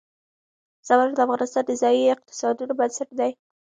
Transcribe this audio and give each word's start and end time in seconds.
زمرد 0.87 1.11
د 1.17 1.19
افغانستان 1.25 1.63
د 1.67 1.71
ځایي 1.81 2.03
اقتصادونو 2.15 2.73
بنسټ 2.79 3.09
دی. 3.19 3.31